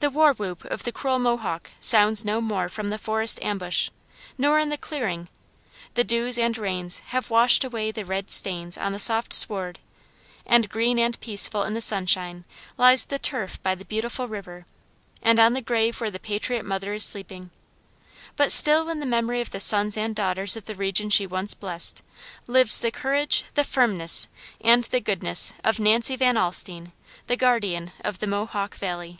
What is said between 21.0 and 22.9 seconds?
she once blessed, lives the